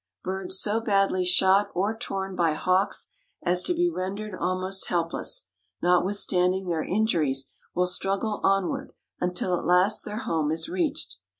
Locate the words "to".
3.61-3.71